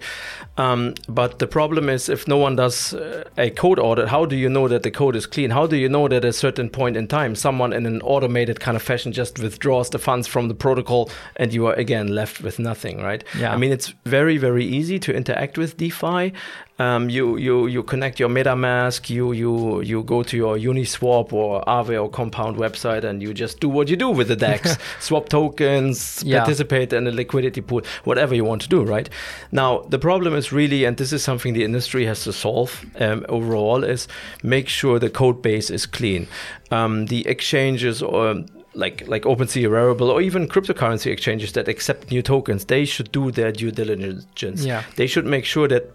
Um, 0.57 0.95
but 1.07 1.39
the 1.39 1.47
problem 1.47 1.89
is 1.89 2.09
if 2.09 2.27
no 2.27 2.37
one 2.37 2.55
does 2.55 2.93
uh, 2.93 3.23
a 3.37 3.49
code 3.51 3.79
audit, 3.79 4.07
how 4.07 4.25
do 4.25 4.35
you 4.35 4.49
know 4.49 4.67
that 4.67 4.83
the 4.83 4.91
code 4.91 5.15
is 5.15 5.25
clean? 5.25 5.51
How 5.51 5.67
do 5.67 5.77
you 5.77 5.89
know 5.89 6.07
that 6.07 6.21
at 6.21 6.25
a 6.25 6.33
certain 6.33 6.69
point 6.69 6.97
in 6.97 7.07
time, 7.07 7.35
someone 7.35 7.73
in 7.73 7.85
an 7.85 8.01
automated 8.01 8.59
kind 8.59 8.75
of 8.75 8.83
fashion 8.83 9.11
just 9.11 9.39
withdraws 9.39 9.89
the 9.89 9.99
funds 9.99 10.27
from 10.27 10.47
the 10.47 10.55
protocol, 10.55 11.09
and 11.35 11.53
you 11.53 11.67
are 11.67 11.73
again 11.73 12.07
left 12.07 12.41
with 12.41 12.59
nothing, 12.59 13.01
right? 13.01 13.23
Yeah. 13.37 13.53
I 13.53 13.57
mean, 13.57 13.71
it's 13.71 13.93
very 14.05 14.37
very 14.37 14.65
easy 14.65 14.99
to 14.99 15.13
interact 15.13 15.50
with 15.57 15.77
DeFi. 15.77 16.33
Um, 16.79 17.09
you 17.11 17.37
you 17.37 17.67
you 17.67 17.83
connect 17.83 18.19
your 18.19 18.29
MetaMask, 18.29 19.09
you 19.09 19.33
you 19.33 19.81
you 19.81 20.01
go 20.03 20.23
to 20.23 20.35
your 20.35 20.57
Uniswap 20.57 21.31
or 21.31 21.61
Aave 21.67 22.01
or 22.01 22.09
Compound 22.09 22.57
website, 22.57 23.03
and 23.03 23.21
you 23.21 23.33
just 23.35 23.59
do 23.59 23.69
what 23.69 23.87
you 23.87 23.95
do 23.95 24.09
with 24.09 24.27
the 24.29 24.35
DEX: 24.35 24.77
swap 24.99 25.29
tokens, 25.29 26.23
Yeah. 26.25 26.39
participate 26.39 26.91
in 26.91 27.05
a 27.07 27.11
liquidity 27.11 27.61
pool, 27.61 27.81
whatever 28.03 28.33
you 28.33 28.43
want 28.43 28.61
to 28.63 28.67
do. 28.69 28.81
Right 28.83 29.09
now, 29.51 29.81
the 29.89 29.99
problem 29.99 30.33
is 30.35 30.51
really, 30.51 30.85
and 30.85 30.97
this 30.97 31.13
is 31.13 31.23
something 31.23 31.53
the 31.53 31.63
industry 31.63 32.05
has 32.07 32.23
to 32.23 32.33
solve 32.33 32.83
um, 32.99 33.25
overall, 33.29 33.83
is 33.83 34.07
make 34.41 34.67
sure 34.67 34.97
the 34.97 35.09
code 35.09 35.41
base 35.43 35.69
is 35.69 35.85
clean. 35.85 36.27
Um, 36.71 37.05
the 37.07 37.27
exchanges 37.27 38.01
or 38.01 38.43
like 38.73 39.07
like 39.07 39.23
OpenSea, 39.23 39.69
Rarible, 39.69 40.09
or 40.09 40.21
even 40.21 40.47
cryptocurrency 40.47 41.11
exchanges 41.11 41.53
that 41.53 41.67
accept 41.67 42.11
new 42.11 42.21
tokens, 42.21 42.65
they 42.65 42.85
should 42.85 43.11
do 43.11 43.31
their 43.31 43.51
due 43.51 43.71
diligence. 43.71 44.63
Yeah. 44.63 44.83
They 44.95 45.07
should 45.07 45.25
make 45.25 45.45
sure 45.45 45.67
that 45.67 45.91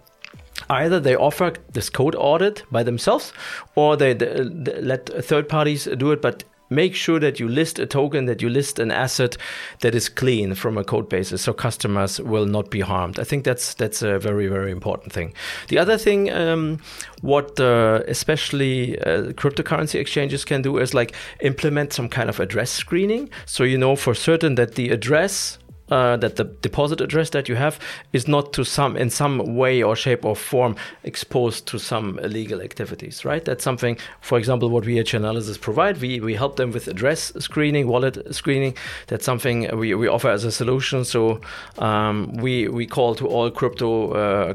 either 0.69 1.01
they 1.01 1.17
offer 1.17 1.55
this 1.73 1.91
code 1.91 2.15
audit 2.15 2.65
by 2.71 2.83
themselves, 2.83 3.33
or 3.75 3.97
they, 3.97 4.13
they, 4.15 4.49
they 4.49 4.81
let 4.81 5.09
third 5.25 5.49
parties 5.49 5.85
do 5.97 6.13
it, 6.13 6.23
but. 6.23 6.45
Make 6.69 6.95
sure 6.95 7.21
that 7.21 7.39
you 7.39 7.49
list 7.49 7.79
a 7.79 7.87
token, 7.87 8.27
that 8.27 8.43
you 8.43 8.49
list 8.49 8.79
an 8.79 8.91
asset 8.91 9.37
that 9.81 9.95
is 9.95 10.09
clean 10.09 10.55
from 10.55 10.77
a 10.77 10.85
code 10.85 11.09
basis, 11.09 11.43
so 11.43 11.53
customers 11.53 12.21
will 12.21 12.47
not 12.47 12.71
be 12.71 12.81
harmed. 12.81 13.19
I 13.19 13.25
think 13.25 13.45
that's 13.45 13.75
that's 13.75 14.03
a 14.03 14.19
very 14.19 14.49
very 14.49 14.71
important 14.71 15.13
thing. 15.13 15.33
The 15.69 15.79
other 15.79 15.99
thing, 15.99 16.33
um, 16.33 16.79
what 17.23 17.61
uh, 17.61 18.03
especially 18.09 18.99
uh, 19.01 19.33
cryptocurrency 19.33 20.01
exchanges 20.01 20.45
can 20.45 20.63
do 20.63 20.79
is 20.79 20.95
like 20.95 21.15
implement 21.41 21.93
some 21.93 22.09
kind 22.09 22.29
of 22.29 22.41
address 22.41 22.71
screening, 22.71 23.31
so 23.45 23.65
you 23.65 23.79
know 23.79 23.97
for 23.97 24.15
certain 24.15 24.57
that 24.57 24.75
the 24.75 24.91
address 24.91 25.59
uh, 25.91 26.17
that 26.17 26.37
the 26.37 26.45
deposit 26.45 27.01
address 27.01 27.31
that 27.31 27.49
you 27.49 27.57
have 27.57 27.79
is 28.13 28.29
not 28.29 28.53
to 28.53 28.65
some 28.65 28.97
in 28.97 29.11
some 29.11 29.57
way 29.57 29.83
or 29.83 29.97
shape 29.97 30.25
or 30.25 30.37
form 30.37 30.77
exposed 31.05 31.67
to 31.67 31.79
some 31.79 32.19
illegal 32.21 32.61
activities 32.61 33.25
right? 33.25 33.45
That's 33.45 33.65
something 33.65 33.97
for 34.21 34.39
example 34.39 34.69
what 34.69 34.85
we 34.85 34.99
at 34.99 35.07
Chainalysis 35.07 35.61
provide. 35.61 36.01
We 36.01 36.21
we 36.21 36.35
help 36.35 36.57
them 36.57 36.73
with 36.73 36.89
address 36.89 37.33
screening 37.39 37.89
wallet 37.89 38.35
screening. 38.35 38.77
That's 39.07 39.25
something 39.25 39.77
we, 39.77 39.95
we 39.95 40.09
offer 40.09 40.31
as 40.31 40.45
a 40.45 40.53
solution. 40.53 41.05
So 41.05 41.41
um, 41.79 42.33
we 42.35 42.69
we 42.69 42.87
call 42.87 43.15
to 43.17 43.27
all 43.27 43.51
crypto 43.51 44.13
uh, 44.13 44.55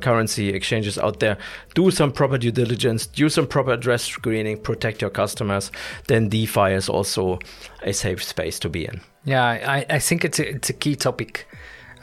exchanges 0.61 0.97
out 0.97 1.19
there 1.19 1.37
do 1.73 1.91
some 1.91 2.11
proper 2.11 2.37
due 2.37 2.51
diligence 2.51 3.07
do 3.07 3.29
some 3.29 3.47
proper 3.47 3.71
address 3.71 4.03
screening 4.03 4.61
protect 4.61 5.01
your 5.01 5.09
customers 5.09 5.71
then 6.07 6.29
DeFi 6.29 6.73
is 6.73 6.89
also 6.89 7.39
a 7.83 7.93
safe 7.93 8.23
space 8.23 8.59
to 8.59 8.69
be 8.69 8.85
in 8.85 9.01
Yeah, 9.23 9.43
I, 9.45 9.85
I 9.89 9.99
think 9.99 10.25
it's 10.25 10.39
a, 10.39 10.49
it's 10.55 10.69
a 10.69 10.73
key 10.73 10.95
topic 10.95 11.47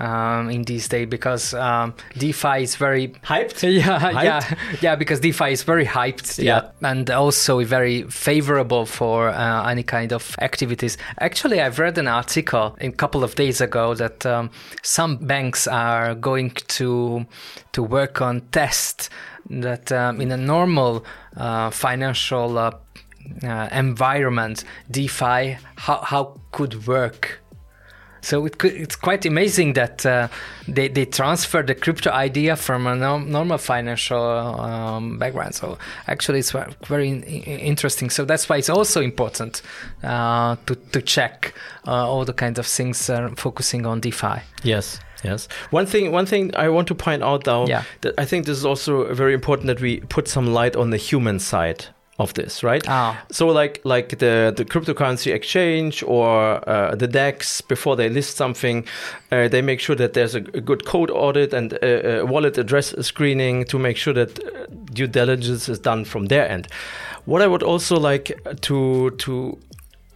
um, 0.00 0.50
in 0.50 0.62
these 0.62 0.88
days 0.88 1.08
because 1.08 1.54
um, 1.54 1.94
DeFi 2.16 2.62
is 2.62 2.76
very 2.76 3.08
hyped 3.08 3.62
yeah 3.72 3.98
Hyped? 3.98 4.24
yeah 4.24 4.54
yeah 4.80 4.96
because 4.96 5.20
DeFi 5.20 5.52
is 5.52 5.62
very 5.62 5.84
hyped 5.84 6.42
yeah, 6.42 6.70
and 6.82 7.10
also 7.10 7.62
very 7.64 8.02
favorable 8.04 8.86
for 8.86 9.28
uh, 9.28 9.68
any 9.68 9.82
kind 9.82 10.12
of 10.12 10.36
activities. 10.40 10.96
Actually, 11.20 11.60
I've 11.60 11.78
read 11.78 11.98
an 11.98 12.08
article 12.08 12.76
a 12.80 12.90
couple 12.90 13.24
of 13.24 13.34
days 13.34 13.60
ago 13.60 13.94
that 13.94 14.24
um, 14.24 14.50
some 14.82 15.16
banks 15.16 15.66
are 15.66 16.14
going 16.14 16.50
to 16.50 17.26
to 17.72 17.82
work 17.82 18.20
on 18.22 18.42
tests 18.52 19.10
that 19.50 19.90
um, 19.92 20.20
in 20.20 20.30
a 20.30 20.36
normal 20.36 21.04
uh, 21.36 21.70
financial 21.70 22.58
uh, 22.58 22.70
uh, 23.42 23.68
environment, 23.72 24.64
DeFi 24.90 25.58
how 25.76 26.00
how 26.02 26.40
could 26.52 26.86
work. 26.86 27.40
So 28.20 28.44
it 28.46 28.58
could, 28.58 28.72
it's 28.72 28.96
quite 28.96 29.24
amazing 29.24 29.74
that 29.74 30.04
uh, 30.04 30.26
they, 30.66 30.88
they 30.88 31.04
transfer 31.06 31.62
the 31.62 31.74
crypto 31.76 32.10
idea 32.10 32.56
from 32.56 32.86
a 32.88 32.96
no, 32.96 33.18
normal 33.20 33.58
financial 33.58 34.20
um, 34.20 35.18
background. 35.18 35.54
So 35.54 35.78
actually, 36.08 36.40
it's 36.40 36.52
very 36.88 37.08
in- 37.10 37.22
in- 37.22 37.60
interesting. 37.60 38.10
So 38.10 38.24
that's 38.24 38.48
why 38.48 38.56
it's 38.56 38.68
also 38.68 39.00
important 39.00 39.62
uh, 40.02 40.56
to 40.66 40.74
to 40.74 41.00
check 41.00 41.54
uh, 41.86 42.10
all 42.10 42.24
the 42.24 42.32
kinds 42.34 42.58
of 42.58 42.66
things 42.66 43.08
uh, 43.08 43.30
focusing 43.36 43.86
on 43.86 44.00
DeFi. 44.00 44.42
Yes. 44.64 44.98
Yes. 45.24 45.48
One 45.70 45.86
thing. 45.86 46.12
One 46.12 46.26
thing 46.26 46.54
I 46.56 46.68
want 46.68 46.88
to 46.88 46.94
point 46.94 47.22
out, 47.22 47.44
though, 47.44 47.66
Yeah. 47.68 47.82
that 48.00 48.14
I 48.18 48.24
think 48.26 48.46
this 48.46 48.58
is 48.58 48.64
also 48.64 49.14
very 49.14 49.32
important 49.32 49.66
that 49.68 49.80
we 49.80 50.00
put 50.00 50.28
some 50.28 50.52
light 50.52 50.76
on 50.76 50.90
the 50.90 50.96
human 50.98 51.38
side 51.38 51.86
of 52.18 52.34
this, 52.34 52.62
right? 52.62 52.84
Ah. 52.88 53.24
So, 53.30 53.46
like, 53.46 53.80
like 53.84 54.18
the 54.18 54.52
the 54.56 54.64
cryptocurrency 54.64 55.32
exchange 55.32 56.02
or 56.02 56.68
uh, 56.68 56.94
the 56.96 57.06
DEX, 57.06 57.60
before 57.60 57.96
they 57.96 58.08
list 58.08 58.36
something, 58.36 58.84
uh, 59.30 59.48
they 59.48 59.62
make 59.62 59.80
sure 59.80 59.96
that 59.96 60.14
there's 60.14 60.34
a, 60.34 60.38
a 60.54 60.60
good 60.60 60.84
code 60.84 61.10
audit 61.10 61.52
and 61.52 61.72
uh, 61.74 61.76
uh, 61.76 62.26
wallet 62.26 62.58
address 62.58 62.94
screening 63.06 63.64
to 63.66 63.78
make 63.78 63.96
sure 63.96 64.14
that 64.14 64.38
uh, 64.40 64.66
due 64.92 65.06
diligence 65.06 65.68
is 65.68 65.78
done 65.78 66.04
from 66.04 66.26
their 66.26 66.48
end. 66.48 66.68
What 67.24 67.42
I 67.42 67.46
would 67.46 67.62
also 67.62 67.98
like 67.98 68.36
to 68.62 69.10
to 69.10 69.58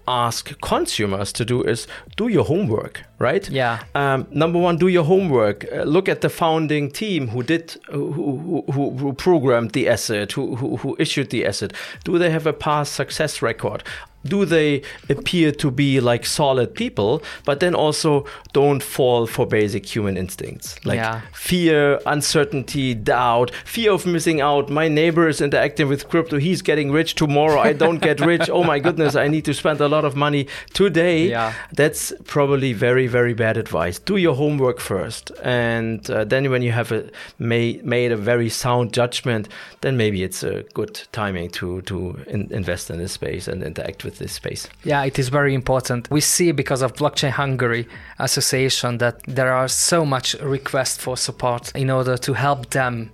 ask 0.06 0.60
consumers 0.60 1.32
to 1.32 1.44
do 1.44 1.62
is 1.62 1.86
do 2.16 2.28
your 2.28 2.44
homework, 2.44 3.02
right? 3.18 3.48
Yeah. 3.48 3.82
Um, 3.94 4.26
number 4.30 4.58
one, 4.58 4.76
do 4.76 4.88
your 4.88 5.04
homework. 5.04 5.66
Uh, 5.72 5.82
look 5.82 6.08
at 6.08 6.20
the 6.20 6.28
founding 6.28 6.90
team 6.90 7.28
who 7.28 7.42
did, 7.42 7.76
who, 7.90 8.64
who, 8.72 8.90
who, 8.90 9.12
programmed 9.12 9.72
the 9.72 9.88
asset, 9.88 10.32
who, 10.32 10.56
who, 10.56 10.76
who 10.76 10.96
issued 10.98 11.30
the 11.30 11.46
asset. 11.46 11.72
Do 12.04 12.18
they 12.18 12.30
have 12.30 12.46
a 12.46 12.52
past 12.52 12.94
success 12.94 13.42
record? 13.42 13.84
Do 14.24 14.44
they 14.44 14.82
appear 15.08 15.52
to 15.52 15.70
be 15.70 16.00
like 16.00 16.24
solid 16.26 16.74
people, 16.74 17.22
but 17.44 17.60
then 17.60 17.74
also 17.74 18.24
don't 18.52 18.82
fall 18.82 19.26
for 19.26 19.46
basic 19.46 19.84
human 19.86 20.16
instincts 20.16 20.76
like 20.84 20.96
Yeah. 20.98 21.20
fear, 21.32 21.98
uncertainty, 22.06 22.94
doubt, 22.94 23.50
fear 23.64 23.92
of 23.92 24.06
missing 24.06 24.40
out. 24.40 24.70
My 24.70 24.88
neighbor 24.88 25.28
is 25.28 25.40
interacting 25.40 25.88
with 25.88 26.08
crypto. 26.08 26.38
He's 26.38 26.62
getting 26.62 26.92
rich 26.92 27.14
tomorrow. 27.14 27.60
I 27.60 27.72
don't 27.72 28.00
get 28.00 28.20
rich. 28.20 28.48
Oh 28.50 28.64
my 28.64 28.78
goodness, 28.78 29.16
I 29.16 29.28
need 29.28 29.44
to 29.46 29.54
spend 29.54 29.80
a 29.80 29.88
lot 29.88 30.04
of 30.04 30.14
money 30.16 30.46
today. 30.72 31.28
Yeah. 31.28 31.52
That's 31.72 32.12
probably 32.24 32.72
very, 32.72 33.06
very 33.06 33.34
bad 33.34 33.56
advice. 33.56 33.98
Do 33.98 34.16
your 34.16 34.34
homework 34.34 34.80
first. 34.80 35.32
And 35.42 36.08
uh, 36.10 36.24
then 36.24 36.50
when 36.50 36.62
you 36.62 36.72
have 36.72 36.92
a, 36.92 37.10
made, 37.38 37.84
made 37.84 38.12
a 38.12 38.16
very 38.16 38.48
sound 38.48 38.92
judgment, 38.92 39.48
then 39.80 39.96
maybe 39.96 40.22
it's 40.22 40.42
a 40.42 40.62
good 40.74 41.00
timing 41.12 41.50
to, 41.50 41.82
to 41.82 42.20
in, 42.28 42.48
invest 42.52 42.90
in 42.90 42.98
this 42.98 43.12
space 43.12 43.48
and 43.48 43.62
interact 43.62 44.04
with 44.04 44.11
this 44.18 44.32
space. 44.32 44.68
Yeah, 44.84 45.04
it 45.04 45.18
is 45.18 45.28
very 45.28 45.54
important. 45.54 46.10
We 46.10 46.20
see 46.20 46.52
because 46.52 46.82
of 46.82 46.94
Blockchain 46.94 47.30
Hungary 47.30 47.88
Association 48.18 48.98
that 48.98 49.22
there 49.26 49.52
are 49.52 49.68
so 49.68 50.04
much 50.04 50.34
requests 50.34 50.98
for 50.98 51.16
support 51.16 51.72
in 51.74 51.90
order 51.90 52.16
to 52.16 52.32
help 52.34 52.70
them 52.70 53.10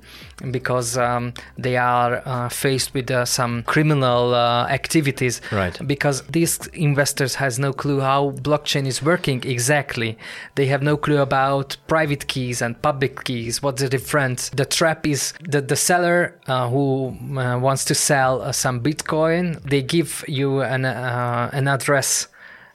because 0.50 0.97
um, 0.97 1.35
they 1.57 1.76
are 1.76 2.23
uh, 2.25 2.49
faced 2.49 2.95
with 2.95 3.11
uh, 3.11 3.25
some 3.25 3.62
criminal 3.64 4.35
uh, 4.35 4.66
activities. 4.68 5.40
Right. 5.52 5.78
Because 5.87 6.23
these 6.23 6.66
investors 6.68 7.37
has 7.37 7.59
no 7.59 7.73
clue 7.73 8.00
how 8.00 8.30
blockchain 8.30 8.87
is 8.87 9.02
working 9.02 9.42
exactly. 9.45 10.16
They 10.54 10.66
have 10.66 10.83
no 10.83 10.97
clue 10.97 11.18
about 11.18 11.76
private 11.87 12.28
keys 12.28 12.62
and 12.62 12.80
public 12.83 13.25
keys. 13.25 13.62
What's 13.62 13.83
the 13.83 13.88
difference? 13.88 14.50
The 14.50 14.64
trap 14.64 15.07
is 15.07 15.35
that 15.49 15.68
the 15.68 15.76
seller 15.76 16.38
uh, 16.47 16.68
who 16.68 17.16
uh, 17.37 17.59
wants 17.59 17.85
to 17.87 17.95
sell 17.95 18.42
uh, 18.42 18.52
some 18.52 18.80
Bitcoin, 18.80 19.61
they 19.62 19.83
give 19.83 20.25
you 20.28 20.61
an 20.62 20.85
uh, 20.85 21.50
an 21.52 21.68
address 21.68 22.28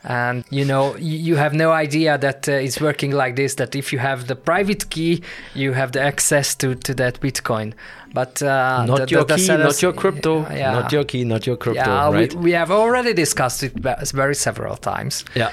and 0.03 0.43
you 0.49 0.65
know 0.65 0.95
you 0.97 1.35
have 1.37 1.53
no 1.53 1.71
idea 1.71 2.17
that 2.17 2.47
uh, 2.49 2.51
it's 2.51 2.81
working 2.81 3.11
like 3.11 3.35
this 3.35 3.55
that 3.55 3.75
if 3.75 3.93
you 3.93 3.99
have 3.99 4.27
the 4.27 4.35
private 4.35 4.89
key 4.89 5.21
you 5.55 5.71
have 5.73 5.91
the 5.93 6.01
access 6.01 6.55
to, 6.55 6.75
to 6.75 6.93
that 6.93 7.19
bitcoin 7.21 7.73
but 8.13 8.41
uh, 8.43 8.85
Not 8.85 8.97
the- 8.99 9.07
your 9.07 9.21
the- 9.23 9.33
the 9.33 9.35
key, 9.35 9.45
sellers- 9.45 9.65
not 9.65 9.81
your 9.81 9.93
crypto. 9.93 10.41
yeah. 10.51 10.73
Not 10.73 10.91
your 10.91 11.03
key, 11.05 11.23
not 11.23 11.47
your 11.47 11.57
crypto, 11.57 11.81
yeah 11.81 12.11
right? 12.11 12.33
we, 12.35 12.41
we 12.41 12.51
have 12.51 12.69
already 12.71 13.13
discussed 13.13 13.63
it 13.63 13.73
very 14.13 14.35
several 14.35 14.75
times 14.77 15.23
yeah. 15.35 15.51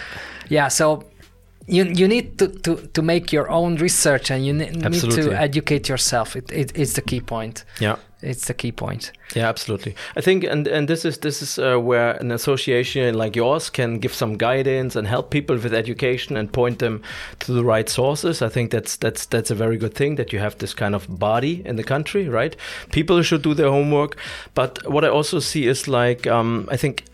yeah 0.48 0.68
so 0.68 1.04
you, 1.66 1.84
you 1.84 2.08
need 2.08 2.36
to, 2.38 2.48
to, 2.48 2.76
to 2.94 3.02
make 3.02 3.32
your 3.32 3.48
own 3.50 3.76
research 3.76 4.30
and 4.32 4.44
you 4.44 4.52
ne- 4.52 4.70
need 4.70 5.10
to 5.12 5.32
educate 5.32 5.88
yourself 5.88 6.34
it, 6.34 6.50
it, 6.50 6.72
it's 6.76 6.94
the 6.94 7.02
key 7.02 7.20
point 7.20 7.64
Yeah. 7.78 7.96
It's 8.22 8.46
the 8.46 8.54
key 8.54 8.72
point. 8.72 9.12
Yeah, 9.36 9.48
absolutely. 9.48 9.94
I 10.16 10.20
think, 10.20 10.44
and 10.44 10.66
and 10.68 10.88
this 10.88 11.04
is 11.04 11.18
this 11.18 11.42
is 11.42 11.58
uh, 11.58 11.78
where 11.78 12.12
an 12.20 12.30
association 12.32 13.14
like 13.14 13.36
yours 13.36 13.70
can 13.70 13.98
give 13.98 14.12
some 14.14 14.36
guidance 14.36 14.96
and 14.98 15.06
help 15.08 15.30
people 15.30 15.56
with 15.56 15.72
education 15.74 16.36
and 16.36 16.52
point 16.52 16.78
them 16.78 17.00
to 17.40 17.52
the 17.52 17.64
right 17.64 17.88
sources. 17.88 18.42
I 18.42 18.48
think 18.48 18.70
that's 18.70 18.96
that's 18.96 19.26
that's 19.26 19.50
a 19.50 19.54
very 19.54 19.76
good 19.76 19.94
thing 19.94 20.16
that 20.16 20.32
you 20.32 20.40
have 20.40 20.56
this 20.58 20.74
kind 20.74 20.94
of 20.94 21.06
body 21.18 21.62
in 21.64 21.76
the 21.76 21.84
country, 21.84 22.28
right? 22.28 22.56
People 22.92 23.22
should 23.22 23.42
do 23.42 23.54
their 23.54 23.70
homework, 23.70 24.16
but 24.54 24.78
what 24.90 25.04
I 25.04 25.08
also 25.08 25.40
see 25.40 25.66
is 25.68 25.86
like 25.88 26.26
um, 26.26 26.68
I 26.72 26.76
think 26.76 27.04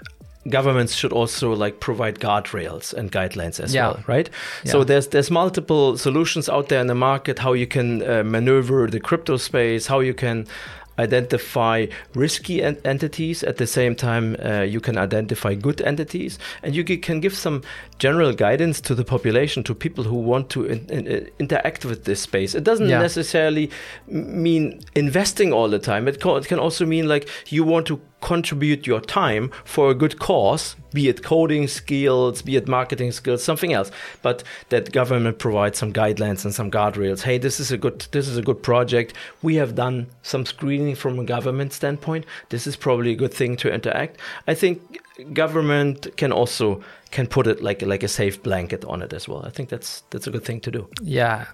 governments 0.48 0.94
should 0.94 1.12
also 1.12 1.52
like 1.64 1.80
provide 1.80 2.20
guardrails 2.20 2.94
and 2.94 3.10
guidelines 3.10 3.58
as 3.60 3.74
Yeah. 3.74 3.88
well, 3.88 3.98
right? 4.06 4.30
Yeah. 4.64 4.72
So 4.72 4.84
there's 4.84 5.08
there's 5.08 5.30
multiple 5.30 5.96
solutions 5.98 6.48
out 6.48 6.68
there 6.68 6.80
in 6.80 6.86
the 6.86 6.94
market 6.94 7.38
how 7.40 7.52
you 7.54 7.66
can 7.66 8.02
uh, 8.02 8.22
maneuver 8.24 8.86
the 8.90 9.00
crypto 9.00 9.36
space, 9.38 9.88
how 9.88 10.00
you 10.00 10.14
can 10.14 10.46
identify 10.98 11.86
risky 12.14 12.62
en- 12.62 12.78
entities. 12.84 13.42
At 13.42 13.56
the 13.56 13.66
same 13.66 13.94
time 13.94 14.36
uh, 14.44 14.62
you 14.62 14.80
can 14.80 14.98
identify 14.98 15.54
good 15.54 15.80
entities. 15.82 16.38
And 16.62 16.74
you 16.74 16.84
gi- 16.84 16.98
can 16.98 17.20
give 17.20 17.34
some 17.34 17.62
general 17.98 18.32
guidance 18.32 18.80
to 18.82 18.94
the 18.94 19.04
population 19.04 19.62
to 19.64 19.74
people 19.74 20.04
who 20.04 20.16
want 20.16 20.50
to 20.50 20.64
in- 20.64 20.86
in- 20.90 21.08
uh, 21.08 21.20
interact 21.38 21.84
with 21.84 22.04
this 22.04 22.20
space. 22.20 22.54
It 22.54 22.62
doesn't 22.64 22.88
Yeah. 22.88 23.00
necessarily 23.00 23.70
mean 24.06 24.80
investing 24.94 25.52
all 25.52 25.68
the 25.68 25.78
time. 25.78 26.06
It, 26.08 26.16
it 26.24 26.46
can 26.48 26.58
also 26.58 26.84
mean 26.84 27.08
like 27.08 27.28
you 27.48 27.64
want 27.64 27.86
to 27.86 28.00
contribute 28.20 28.86
your 28.86 29.00
time 29.00 29.50
for 29.64 29.90
a 29.90 29.94
good 29.94 30.18
cause 30.18 30.74
be 30.92 31.08
it 31.08 31.22
coding 31.22 31.68
skills 31.68 32.40
be 32.42 32.56
it 32.56 32.66
marketing 32.66 33.12
skills 33.12 33.44
something 33.44 33.72
else. 33.72 33.90
But 34.22 34.42
that 34.70 34.90
government 34.92 35.38
provides 35.38 35.78
some 35.78 35.92
guidelines 35.92 36.44
and 36.44 36.54
some 36.54 36.70
guardrails. 36.70 37.22
Hey 37.22 37.38
this 37.38 37.60
is 37.60 37.70
a 37.70 37.76
good 37.78 38.06
this 38.12 38.26
is 38.28 38.36
a 38.36 38.42
good 38.42 38.62
project. 38.62 39.12
We 39.42 39.56
have 39.56 39.74
done 39.74 40.06
some 40.22 40.44
screening 40.46 40.94
from 40.96 41.18
a 41.18 41.24
government 41.24 41.72
standpoint. 41.72 42.24
This 42.48 42.66
is 42.66 42.76
probably 42.76 43.12
a 43.12 43.16
good 43.16 43.34
thing 43.34 43.56
to 43.58 43.72
interact. 43.72 44.18
I 44.46 44.54
think 44.54 44.98
government 45.32 46.08
can 46.16 46.32
also 46.32 46.80
can 47.10 47.26
put 47.26 47.46
it 47.46 47.62
like 47.62 47.82
like 47.82 48.02
a 48.02 48.08
safe 48.08 48.42
blanket 48.42 48.84
on 48.84 49.02
it 49.02 49.12
as 49.12 49.28
well 49.28 49.44
i 49.46 49.50
think 49.50 49.68
that's 49.68 50.02
that's 50.10 50.26
a 50.26 50.30
good 50.30 50.44
thing 50.44 50.60
to 50.60 50.70
do 50.70 50.88
Yeah, 51.02 51.46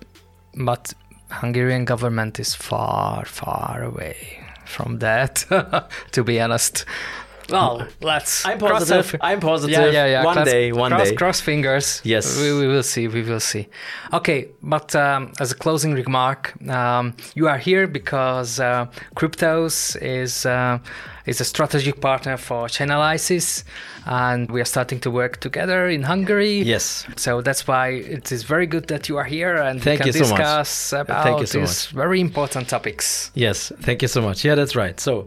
but 0.55 0.95
Hungarian 1.31 1.85
government 1.85 2.39
is 2.39 2.55
far, 2.55 3.25
far 3.25 3.83
away 3.83 4.17
from 4.67 4.99
that. 4.99 5.45
to 6.13 6.25
be 6.25 6.41
honest. 6.41 6.85
Well, 7.53 7.87
let's. 8.01 8.45
i'm 8.47 8.59
positive 8.59 9.15
our- 9.21 9.31
i'm 9.31 9.41
positive 9.41 9.79
Yeah, 9.79 9.91
yeah, 9.99 10.07
yeah. 10.15 10.25
one 10.25 10.35
cross, 10.37 10.49
day 10.51 10.73
one 10.73 10.91
cross, 10.93 11.09
day 11.11 11.15
Cross 11.17 11.41
fingers. 11.43 12.01
Yes. 12.05 12.39
We, 12.41 12.53
we 12.61 12.67
will 12.67 12.83
see. 12.83 13.09
We 13.09 13.23
will 13.23 13.41
see. 13.41 13.69
Okay, 14.13 14.49
but 14.63 14.95
um, 14.97 15.33
as 15.41 15.53
a 15.53 15.55
closing 15.55 15.93
remark, 15.95 16.55
um, 16.69 17.15
you 17.35 17.49
are 17.49 17.59
here 17.59 17.87
because 17.87 18.59
uh, 18.61 18.87
Kripteus 19.17 19.97
is 20.03 20.47
uh, 20.47 20.79
is 21.27 21.41
a 21.41 21.45
strategic 21.45 22.01
partner 22.01 22.37
for 22.37 22.67
Chainalysis, 22.69 23.65
and 24.07 24.51
we 24.51 24.61
are 24.61 24.65
starting 24.75 25.01
to 25.01 25.11
work 25.11 25.37
together 25.41 25.89
in 25.89 26.03
Hungary. 26.03 26.63
yes 26.63 27.07
So 27.17 27.41
that's 27.43 27.67
why 27.69 27.89
it 28.17 28.33
is 28.33 28.43
very 28.45 28.67
good 28.67 28.87
that 28.89 29.09
you 29.09 29.19
are 29.19 29.29
here 29.37 29.57
and 29.57 29.81
Thank 29.83 30.01
we 30.05 30.11
can 30.11 30.13
so 30.25 30.31
much. 30.31 30.39
discuss 30.39 30.93
about 30.93 31.23
Thank 31.25 31.41
you 31.41 31.47
so 31.47 31.61
these 31.61 31.87
very 31.95 32.21
important 32.21 32.69
topics. 32.69 33.31
Yes, 33.35 33.73
thank 33.87 34.03
you 34.03 34.09
so 34.09 34.21
much. 34.21 34.45
Yeah, 34.45 34.57
that's 34.57 34.75
right. 34.75 34.99
So, 35.01 35.27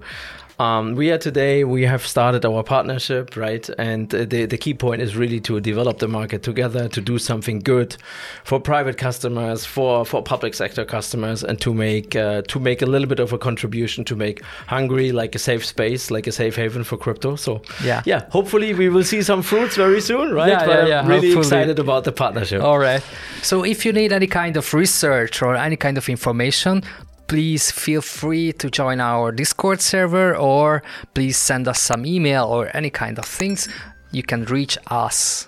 um, 0.60 0.96
we 0.96 1.12
are 1.12 1.18
today. 1.18 1.64
We 1.64 1.84
have 1.84 2.06
started 2.06 2.46
our 2.46 2.64
partnership, 2.64 3.36
right? 3.36 3.68
And 3.78 4.10
the 4.10 4.46
the 4.46 4.58
key 4.58 4.74
point 4.74 5.02
is 5.02 5.16
really 5.16 5.40
to 5.42 5.60
develop 5.60 6.00
the 6.00 6.08
market 6.08 6.44
together, 6.44 6.88
to 6.90 7.02
do 7.02 7.18
something 7.18 7.60
good 7.60 7.98
for 8.44 8.60
private 8.60 8.98
customers, 8.98 9.66
for 9.66 10.06
for 10.06 10.22
public 10.24 10.54
sector 10.54 10.86
customers, 10.86 11.44
and 11.44 11.60
to 11.62 11.74
make 11.74 12.16
uh, 12.16 12.42
to 12.48 12.60
make 12.60 12.82
a 12.82 12.86
little 12.86 13.08
bit 13.08 13.20
of 13.20 13.34
a 13.34 13.38
contribution 13.38 14.04
to 14.06 14.16
make 14.16 14.42
Hungary 14.68 15.12
like 15.12 15.36
a 15.36 15.40
safe 15.40 15.66
space, 15.66 16.10
like 16.10 16.28
a 16.28 16.32
safe 16.32 16.56
haven 16.56 16.84
for 16.84 16.98
crypto. 16.98 17.36
So, 17.36 17.62
Yeah. 17.84 18.02
yeah. 18.06 18.22
Hopefully, 18.30 18.74
we 18.74 18.90
will 18.90 19.04
see 19.04 19.22
some 19.24 19.42
fruits 19.42 19.76
very 19.76 20.02
soon, 20.02 20.34
right? 20.34 20.50
Yeah, 20.52 20.66
but 20.66 20.88
yeah, 20.88 21.02
I'm 21.02 21.08
really 21.08 21.34
hopefully. 21.34 21.40
excited 21.62 21.80
about 21.80 22.04
the 22.04 22.12
partnership. 22.12 22.62
All 22.62 22.80
right. 22.80 23.04
So 23.42 23.64
if 23.66 23.86
you 23.86 23.92
need 23.94 24.12
any 24.14 24.28
kind 24.28 24.58
of 24.58 24.74
research 24.74 25.42
or 25.42 25.56
any 25.56 25.76
kind 25.76 25.98
of 25.98 26.08
information, 26.10 26.82
please 27.27 27.72
feel 27.72 28.01
free 28.01 28.51
to 28.53 28.70
join 28.70 29.00
our 29.00 29.32
Discord 29.32 29.82
server 29.82 30.36
or 30.36 30.84
please 31.13 31.38
send 31.38 31.67
us 31.67 31.82
some 31.82 32.05
email 32.05 32.46
or 32.46 32.75
any 32.75 32.89
kind 32.89 33.17
of 33.17 33.25
things. 33.25 33.67
You 34.12 34.24
can 34.24 34.46
reach 34.46 34.77
us 34.88 35.48